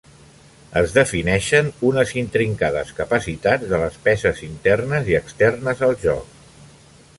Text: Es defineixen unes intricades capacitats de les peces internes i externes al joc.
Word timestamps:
Es 0.79 0.93
defineixen 0.93 1.69
unes 1.89 2.13
intricades 2.21 2.95
capacitats 3.01 3.69
de 3.75 3.81
les 3.83 4.01
peces 4.09 4.43
internes 4.51 5.15
i 5.15 5.19
externes 5.23 5.87
al 5.89 5.97
joc. 6.07 6.35